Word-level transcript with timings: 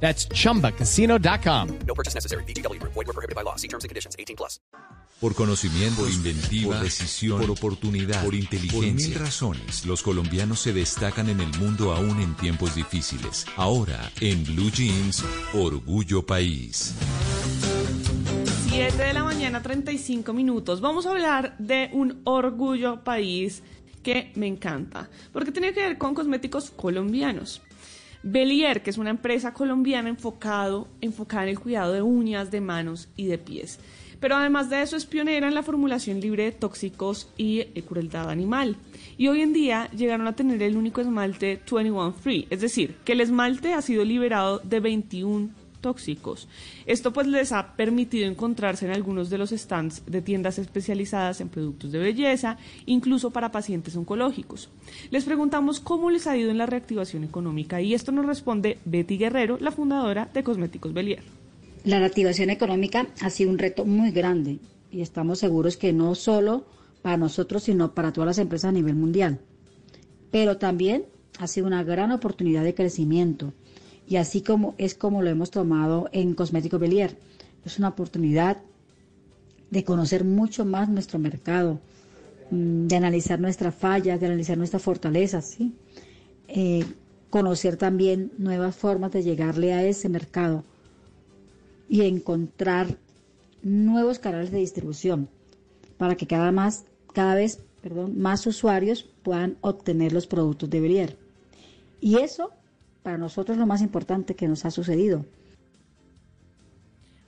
That's 0.00 0.28
chumbacasino.com. 0.28 1.78
No 1.86 1.94
purchase 1.94 2.14
necessary. 2.14 2.44
BGW. 2.44 2.80
Void 2.82 2.94
were 2.94 3.12
prohibited 3.12 3.34
by 3.34 3.42
law. 3.42 3.56
See 3.56 3.68
terms 3.68 3.84
and 3.84 3.88
conditions. 3.88 4.14
18 4.18 4.36
plus. 4.36 4.60
Por 5.20 5.34
conocimiento, 5.34 6.02
por 6.02 6.10
inventiva, 6.10 6.74
por 6.74 6.84
decisión, 6.84 7.40
por 7.40 7.50
oportunidad, 7.50 8.22
por 8.22 8.34
inteligencia. 8.34 8.82
Por 8.82 8.92
mil 8.92 9.14
razones, 9.14 9.86
los 9.86 10.02
colombianos 10.02 10.60
se 10.60 10.74
destacan 10.74 11.30
en 11.30 11.40
el 11.40 11.58
mundo 11.58 11.94
aún 11.94 12.20
en 12.20 12.36
tiempos 12.36 12.74
difíciles. 12.74 13.46
Ahora, 13.56 14.12
en 14.20 14.44
Blue 14.44 14.70
Jeans, 14.70 15.24
Orgullo 15.54 16.26
País. 16.26 16.94
7 18.68 18.94
de 18.94 19.14
la 19.14 19.24
mañana, 19.24 19.62
35 19.62 20.34
minutos. 20.34 20.82
Vamos 20.82 21.06
a 21.06 21.12
hablar 21.12 21.56
de 21.56 21.88
un 21.94 22.20
orgullo 22.24 23.02
país 23.02 23.62
que 24.02 24.32
me 24.34 24.46
encanta, 24.46 25.08
porque 25.32 25.50
tiene 25.50 25.72
que 25.72 25.80
ver 25.80 25.96
con 25.96 26.14
cosméticos 26.14 26.70
colombianos. 26.70 27.62
Belier, 28.28 28.82
que 28.82 28.90
es 28.90 28.98
una 28.98 29.10
empresa 29.10 29.54
colombiana 29.54 30.08
enfocado, 30.08 30.88
enfocada 31.00 31.44
en 31.44 31.50
el 31.50 31.60
cuidado 31.60 31.92
de 31.92 32.02
uñas, 32.02 32.50
de 32.50 32.60
manos 32.60 33.08
y 33.14 33.26
de 33.26 33.38
pies. 33.38 33.78
Pero 34.18 34.34
además 34.34 34.68
de 34.68 34.82
eso 34.82 34.96
es 34.96 35.06
pionera 35.06 35.46
en 35.46 35.54
la 35.54 35.62
formulación 35.62 36.20
libre 36.20 36.42
de 36.42 36.50
tóxicos 36.50 37.28
y 37.36 37.60
eh, 37.60 37.84
crueldad 37.86 38.28
animal. 38.28 38.74
Y 39.16 39.28
hoy 39.28 39.42
en 39.42 39.52
día 39.52 39.88
llegaron 39.92 40.26
a 40.26 40.34
tener 40.34 40.60
el 40.64 40.76
único 40.76 41.00
esmalte 41.00 41.60
21 41.70 42.14
Free, 42.14 42.48
es 42.50 42.60
decir, 42.60 42.96
que 43.04 43.12
el 43.12 43.20
esmalte 43.20 43.74
ha 43.74 43.80
sido 43.80 44.04
liberado 44.04 44.58
de 44.58 44.80
21 44.80 45.50
tóxicos. 45.86 46.48
Esto 46.84 47.12
pues 47.12 47.28
les 47.28 47.52
ha 47.52 47.76
permitido 47.76 48.26
encontrarse 48.26 48.86
en 48.86 48.92
algunos 48.92 49.30
de 49.30 49.38
los 49.38 49.50
stands 49.50 50.02
de 50.04 50.20
tiendas 50.20 50.58
especializadas 50.58 51.40
en 51.40 51.48
productos 51.48 51.92
de 51.92 52.00
belleza, 52.00 52.58
incluso 52.86 53.30
para 53.30 53.52
pacientes 53.52 53.94
oncológicos. 53.94 54.68
Les 55.12 55.24
preguntamos 55.24 55.78
cómo 55.78 56.10
les 56.10 56.26
ha 56.26 56.36
ido 56.36 56.50
en 56.50 56.58
la 56.58 56.66
reactivación 56.66 57.22
económica 57.22 57.80
y 57.80 57.94
esto 57.94 58.10
nos 58.10 58.26
responde 58.26 58.78
Betty 58.84 59.16
Guerrero, 59.16 59.58
la 59.60 59.70
fundadora 59.70 60.28
de 60.34 60.42
Cosméticos 60.42 60.92
Belier. 60.92 61.22
La 61.84 62.00
reactivación 62.00 62.50
económica 62.50 63.06
ha 63.20 63.30
sido 63.30 63.50
un 63.50 63.58
reto 63.58 63.84
muy 63.84 64.10
grande 64.10 64.58
y 64.90 65.02
estamos 65.02 65.38
seguros 65.38 65.76
que 65.76 65.92
no 65.92 66.16
solo 66.16 66.64
para 67.00 67.16
nosotros, 67.16 67.62
sino 67.62 67.94
para 67.94 68.12
todas 68.12 68.26
las 68.26 68.38
empresas 68.38 68.70
a 68.70 68.72
nivel 68.72 68.96
mundial. 68.96 69.38
Pero 70.32 70.56
también 70.56 71.04
ha 71.38 71.46
sido 71.46 71.68
una 71.68 71.84
gran 71.84 72.10
oportunidad 72.10 72.64
de 72.64 72.74
crecimiento 72.74 73.52
y 74.06 74.16
así 74.16 74.40
como 74.42 74.74
es 74.78 74.94
como 74.94 75.22
lo 75.22 75.30
hemos 75.30 75.50
tomado 75.50 76.08
en 76.12 76.34
Cosmético 76.34 76.78
Belier. 76.78 77.16
Es 77.64 77.78
una 77.78 77.88
oportunidad 77.88 78.58
de 79.70 79.84
conocer 79.84 80.24
mucho 80.24 80.64
más 80.64 80.88
nuestro 80.88 81.18
mercado, 81.18 81.80
mm, 82.50 82.86
de 82.86 82.96
analizar 82.96 83.40
nuestras 83.40 83.74
fallas, 83.74 84.20
de 84.20 84.26
analizar 84.26 84.56
nuestras 84.56 84.82
fortalezas, 84.82 85.46
¿sí? 85.46 85.74
Eh, 86.48 86.84
conocer 87.30 87.76
también 87.76 88.32
nuevas 88.38 88.76
formas 88.76 89.10
de 89.12 89.24
llegarle 89.24 89.72
a 89.72 89.84
ese 89.84 90.08
mercado 90.08 90.62
y 91.88 92.02
encontrar 92.02 92.96
nuevos 93.62 94.20
canales 94.20 94.52
de 94.52 94.58
distribución 94.58 95.28
para 95.98 96.14
que 96.14 96.26
cada, 96.28 96.52
más, 96.52 96.84
cada 97.12 97.34
vez 97.34 97.60
perdón, 97.82 98.18
más 98.18 98.46
usuarios 98.46 99.08
puedan 99.22 99.56
obtener 99.60 100.12
los 100.12 100.26
productos 100.26 100.70
de 100.70 100.80
Belier. 100.80 101.18
Y 102.00 102.18
eso 102.18 102.50
para 103.06 103.18
nosotros 103.18 103.56
lo 103.56 103.66
más 103.66 103.82
importante 103.82 104.34
que 104.34 104.48
nos 104.48 104.64
ha 104.64 104.72
sucedido. 104.72 105.24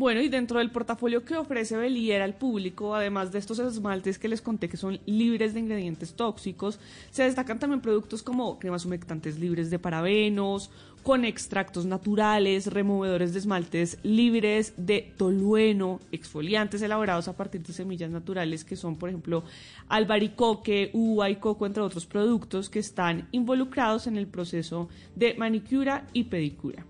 Bueno, 0.00 0.22
y 0.22 0.30
dentro 0.30 0.60
del 0.60 0.70
portafolio 0.70 1.26
que 1.26 1.36
ofrece 1.36 1.76
Belier 1.76 2.22
al 2.22 2.32
público, 2.32 2.94
además 2.94 3.32
de 3.32 3.38
estos 3.38 3.58
esmaltes 3.58 4.18
que 4.18 4.28
les 4.28 4.40
conté 4.40 4.66
que 4.66 4.78
son 4.78 4.98
libres 5.04 5.52
de 5.52 5.60
ingredientes 5.60 6.14
tóxicos, 6.14 6.80
se 7.10 7.24
destacan 7.24 7.58
también 7.58 7.82
productos 7.82 8.22
como 8.22 8.58
cremas 8.58 8.86
humectantes 8.86 9.38
libres 9.38 9.68
de 9.68 9.78
parabenos, 9.78 10.70
con 11.02 11.24
extractos 11.24 11.84
naturales, 11.84 12.66
removedores 12.66 13.32
de 13.32 13.40
esmaltes 13.40 13.98
libres 14.02 14.72
de 14.76 15.12
tolueno, 15.18 16.00
exfoliantes 16.12 16.80
elaborados 16.82 17.28
a 17.28 17.36
partir 17.36 17.62
de 17.62 17.72
semillas 17.72 18.10
naturales 18.10 18.64
que 18.64 18.76
son, 18.76 18.96
por 18.96 19.10
ejemplo, 19.10 19.44
albaricoque, 19.88 20.90
uva 20.94 21.30
y 21.30 21.36
coco, 21.36 21.66
entre 21.66 21.82
otros 21.82 22.06
productos 22.06 22.70
que 22.70 22.78
están 22.78 23.28
involucrados 23.32 24.06
en 24.06 24.16
el 24.16 24.26
proceso 24.26 24.88
de 25.14 25.34
manicura 25.34 26.06
y 26.14 26.24
pedicura. 26.24 26.86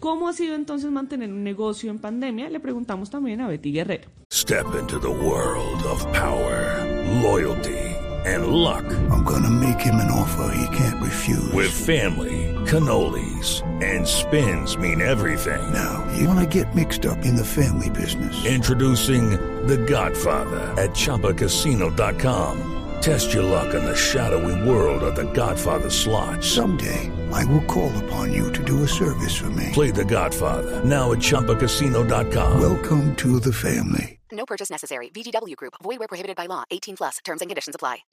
¿Cómo 0.00 0.28
ha 0.28 0.32
sido 0.32 0.54
entonces 0.54 0.90
mantener 0.90 1.30
un 1.30 1.44
negocio 1.44 1.90
en 1.90 1.98
pandemia? 1.98 2.50
Le 2.50 2.60
preguntamos 2.60 3.10
también 3.10 3.40
a 3.40 3.48
Betty 3.48 3.72
Guerrero. 3.72 4.08
Step 4.30 4.66
into 4.78 4.98
the 4.98 5.08
world 5.08 5.82
of 5.84 6.04
power, 6.12 6.84
loyalty 7.22 7.94
and 8.24 8.46
luck. 8.48 8.84
I'm 9.10 9.24
gonna 9.24 9.50
make 9.50 9.80
him 9.80 9.96
an 9.96 10.10
offer 10.10 10.54
he 10.56 10.76
can't 10.76 11.02
refuse. 11.02 11.52
With 11.52 11.70
family, 11.70 12.54
cannolis 12.66 13.62
and 13.82 14.06
spins 14.06 14.76
mean 14.76 15.00
everything. 15.00 15.60
Now, 15.72 16.04
you 16.16 16.26
wanna 16.26 16.46
get 16.46 16.74
mixed 16.74 17.06
up 17.06 17.18
in 17.24 17.36
the 17.36 17.44
family 17.44 17.90
business. 17.90 18.44
Introducing 18.46 19.30
The 19.66 19.78
Godfather 19.78 20.60
at 20.80 20.90
chapacasino.com. 20.90 22.70
Test 23.00 23.34
your 23.34 23.42
luck 23.44 23.74
in 23.74 23.84
the 23.84 23.94
shadowy 23.94 24.68
world 24.68 25.02
of 25.02 25.14
The 25.14 25.30
Godfather 25.32 25.90
slot. 25.90 26.42
Someday, 26.42 27.10
I 27.34 27.44
will 27.46 27.62
call 27.66 27.90
upon 28.04 28.32
you 28.32 28.52
to 28.52 28.62
do 28.62 28.84
a 28.84 28.88
service 28.88 29.34
for 29.34 29.50
me. 29.50 29.70
Play 29.72 29.90
The 29.90 30.04
Godfather 30.04 30.84
now 30.84 31.12
at 31.12 31.18
chapacasino.com. 31.18 32.60
Welcome 32.60 33.16
to 33.16 33.40
the 33.40 33.52
family. 33.52 34.20
No 34.30 34.46
purchase 34.46 34.70
necessary. 34.70 35.10
VGW 35.10 35.56
Group. 35.56 35.74
Void 35.82 35.98
where 35.98 36.08
prohibited 36.08 36.36
by 36.36 36.46
law. 36.46 36.62
18 36.70 36.96
plus. 36.96 37.18
Terms 37.24 37.42
and 37.42 37.50
conditions 37.50 37.74
apply. 37.74 38.04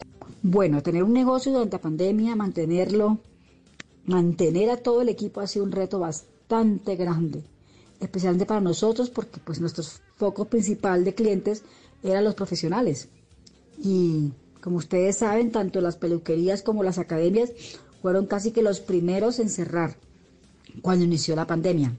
Bueno, 0.42 0.82
tener 0.82 1.04
un 1.04 1.14
negocio 1.14 1.52
durante 1.52 1.78
la 1.78 1.82
pandemia, 1.82 2.36
mantenerlo, 2.36 3.20
mantener 4.06 4.72
a 4.72 4.78
todo 4.78 5.02
el 5.02 5.10
equipo 5.10 5.40
ha 5.40 5.46
sido 5.46 5.66
un 5.66 5.72
reto 5.72 6.00
bastante 6.00 6.96
grande, 6.96 7.44
especialmente 8.00 8.48
para 8.48 8.60
nosotros 8.60 9.12
porque 9.12 9.40
pues 9.40 9.62
nuestro 9.62 9.84
foco 10.16 10.46
principal 10.46 11.06
de 11.06 11.14
clientes 11.14 11.64
eran 12.02 12.24
los 12.24 12.34
profesionales. 12.34 13.10
Y 13.78 14.32
como 14.62 14.78
ustedes 14.78 15.18
saben, 15.18 15.52
tanto 15.52 15.80
las 15.80 15.98
peluquerías 15.98 16.64
como 16.64 16.82
las 16.82 16.98
academias 16.98 17.52
fueron 18.02 18.26
casi 18.26 18.52
que 18.52 18.62
los 18.62 18.80
primeros 18.80 19.40
en 19.40 19.50
cerrar 19.50 19.96
cuando 20.82 21.06
inició 21.06 21.36
la 21.36 21.48
pandemia. 21.48 21.96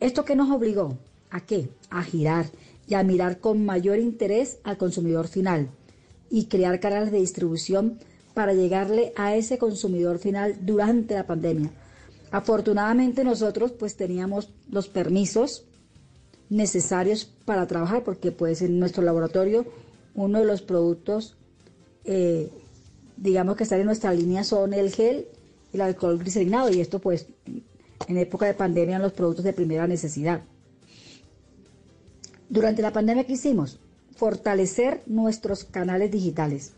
¿Esto 0.00 0.24
qué 0.24 0.36
nos 0.36 0.50
obligó? 0.50 0.98
¿A 1.30 1.40
qué? 1.40 1.70
A 1.90 2.02
girar 2.02 2.46
y 2.86 2.94
a 2.94 3.02
mirar 3.02 3.40
con 3.40 3.64
mayor 3.64 3.98
interés 3.98 4.58
al 4.62 4.76
consumidor 4.76 5.28
final 5.28 5.70
y 6.30 6.46
crear 6.46 6.80
canales 6.80 7.10
de 7.10 7.18
distribución 7.18 7.98
para 8.34 8.52
llegarle 8.52 9.12
a 9.16 9.34
ese 9.34 9.58
consumidor 9.58 10.18
final 10.18 10.58
durante 10.60 11.14
la 11.14 11.26
pandemia. 11.26 11.70
Afortunadamente 12.30 13.24
nosotros 13.24 13.72
pues 13.72 13.96
teníamos 13.96 14.50
los 14.70 14.88
permisos 14.88 15.64
necesarios 16.50 17.24
para 17.44 17.66
trabajar 17.66 18.04
porque 18.04 18.32
pues 18.32 18.62
en 18.62 18.78
nuestro 18.78 19.02
laboratorio 19.02 19.64
uno 20.14 20.38
de 20.38 20.44
los 20.44 20.62
productos, 20.62 21.36
eh, 22.04 22.50
digamos 23.16 23.56
que 23.56 23.64
están 23.64 23.80
en 23.80 23.86
nuestra 23.86 24.12
línea 24.12 24.44
son 24.44 24.72
el 24.72 24.90
gel 24.92 25.26
y 25.72 25.76
el 25.76 25.80
alcohol 25.82 26.18
glicerinado 26.18 26.70
y 26.70 26.80
esto 26.80 26.98
pues 26.98 27.26
en 28.08 28.18
época 28.18 28.46
de 28.46 28.54
pandemia 28.54 28.96
eran 28.96 29.02
los 29.02 29.12
productos 29.12 29.44
de 29.44 29.52
primera 29.52 29.86
necesidad. 29.86 30.42
Durante 32.48 32.82
la 32.82 32.92
pandemia, 32.92 33.24
¿qué 33.24 33.32
hicimos? 33.32 33.80
Fortalecer 34.14 35.02
nuestros 35.06 35.64
canales 35.64 36.10
digitales. 36.12 36.72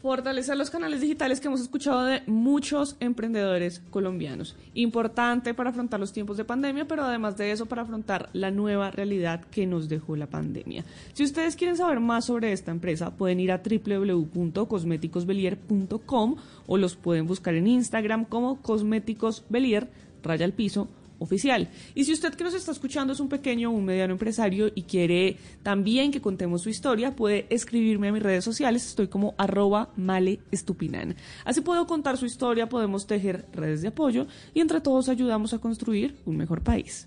Fortalecer 0.00 0.56
los 0.56 0.70
canales 0.70 1.02
digitales 1.02 1.40
que 1.40 1.48
hemos 1.48 1.60
escuchado 1.60 2.04
de 2.04 2.22
muchos 2.26 2.96
emprendedores 3.00 3.82
colombianos. 3.90 4.56
Importante 4.72 5.52
para 5.52 5.68
afrontar 5.70 6.00
los 6.00 6.14
tiempos 6.14 6.38
de 6.38 6.46
pandemia, 6.46 6.86
pero 6.86 7.04
además 7.04 7.36
de 7.36 7.52
eso 7.52 7.66
para 7.66 7.82
afrontar 7.82 8.30
la 8.32 8.50
nueva 8.50 8.90
realidad 8.90 9.44
que 9.44 9.66
nos 9.66 9.90
dejó 9.90 10.16
la 10.16 10.26
pandemia. 10.26 10.86
Si 11.12 11.22
ustedes 11.22 11.54
quieren 11.54 11.76
saber 11.76 12.00
más 12.00 12.24
sobre 12.24 12.52
esta 12.52 12.70
empresa, 12.70 13.14
pueden 13.14 13.40
ir 13.40 13.52
a 13.52 13.60
www.cosméticosbelier.com 13.62 16.36
o 16.66 16.78
los 16.78 16.96
pueden 16.96 17.26
buscar 17.26 17.54
en 17.54 17.66
Instagram 17.66 18.24
como 18.24 18.62
Cosméticos 18.62 19.44
Belier, 19.50 19.90
raya 20.22 20.46
al 20.46 20.54
piso, 20.54 20.88
oficial. 21.20 21.68
Y 21.94 22.04
si 22.04 22.12
usted 22.12 22.34
que 22.34 22.42
nos 22.42 22.54
está 22.54 22.72
escuchando 22.72 23.12
es 23.12 23.20
un 23.20 23.28
pequeño 23.28 23.70
o 23.70 23.72
un 23.72 23.84
mediano 23.84 24.12
empresario 24.12 24.70
y 24.74 24.82
quiere 24.82 25.36
también 25.62 26.10
que 26.10 26.20
contemos 26.20 26.62
su 26.62 26.70
historia, 26.70 27.14
puede 27.14 27.46
escribirme 27.50 28.08
a 28.08 28.12
mis 28.12 28.22
redes 28.22 28.42
sociales. 28.44 28.84
Estoy 28.84 29.06
como 29.06 29.34
arroba 29.38 29.90
maleestupinan. 29.96 31.14
Así 31.44 31.60
puedo 31.60 31.86
contar 31.86 32.16
su 32.16 32.26
historia, 32.26 32.68
podemos 32.68 33.06
tejer 33.06 33.46
redes 33.52 33.82
de 33.82 33.88
apoyo 33.88 34.26
y 34.54 34.60
entre 34.60 34.80
todos 34.80 35.08
ayudamos 35.08 35.54
a 35.54 35.58
construir 35.58 36.16
un 36.26 36.36
mejor 36.36 36.62
país. 36.62 37.06